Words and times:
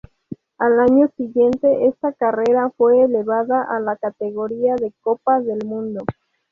Al 0.57 0.79
año 0.79 1.11
siguiente 1.15 1.85
esta 1.85 2.11
carrera 2.13 2.71
fue 2.75 3.03
elevada 3.03 3.65
a 3.69 3.79
la 3.79 3.95
categoría 3.97 4.73
de 4.75 4.91
Copa 5.01 5.39
del 5.41 5.59
Mundo. 5.63 6.03